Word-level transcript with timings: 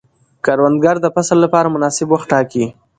کروندګر 0.45 0.95
د 1.01 1.05
فصل 1.15 1.37
لپاره 1.45 1.73
مناسب 1.75 2.07
وخت 2.11 2.27
ټاکي 2.31 2.65